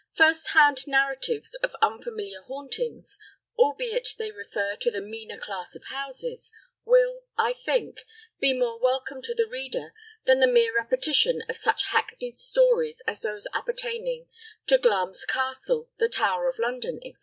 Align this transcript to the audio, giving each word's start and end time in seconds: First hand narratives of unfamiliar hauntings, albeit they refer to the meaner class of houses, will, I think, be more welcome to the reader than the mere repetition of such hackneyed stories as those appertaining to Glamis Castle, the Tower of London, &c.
First 0.15 0.47
hand 0.55 0.87
narratives 0.87 1.53
of 1.61 1.75
unfamiliar 1.79 2.41
hauntings, 2.47 3.19
albeit 3.55 4.07
they 4.17 4.31
refer 4.31 4.75
to 4.77 4.89
the 4.89 4.99
meaner 4.99 5.37
class 5.37 5.75
of 5.75 5.83
houses, 5.89 6.51
will, 6.85 7.25
I 7.37 7.53
think, 7.53 7.99
be 8.39 8.51
more 8.51 8.79
welcome 8.79 9.21
to 9.21 9.35
the 9.35 9.45
reader 9.45 9.93
than 10.25 10.39
the 10.39 10.47
mere 10.47 10.75
repetition 10.75 11.43
of 11.47 11.55
such 11.55 11.83
hackneyed 11.91 12.39
stories 12.39 13.03
as 13.05 13.21
those 13.21 13.45
appertaining 13.53 14.27
to 14.65 14.79
Glamis 14.79 15.23
Castle, 15.23 15.91
the 15.99 16.09
Tower 16.09 16.49
of 16.49 16.57
London, 16.57 16.99
&c. 17.03 17.13